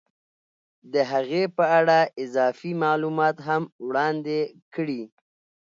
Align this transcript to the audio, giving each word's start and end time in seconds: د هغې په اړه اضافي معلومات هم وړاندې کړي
د 0.93 0.95
هغې 1.11 1.43
په 1.57 1.63
اړه 1.79 1.97
اضافي 2.23 2.71
معلومات 2.83 3.35
هم 3.47 3.63
وړاندې 3.85 4.39
کړي 4.73 5.01